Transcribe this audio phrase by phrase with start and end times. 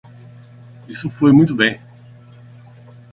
[0.87, 1.79] Isso foi muito bem.